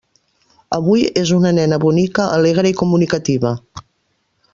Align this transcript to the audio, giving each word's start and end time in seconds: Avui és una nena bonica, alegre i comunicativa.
Avui 0.77 1.03
és 1.23 1.33
una 1.35 1.51
nena 1.57 1.79
bonica, 1.83 2.25
alegre 2.39 2.71
i 2.73 2.77
comunicativa. 2.81 3.53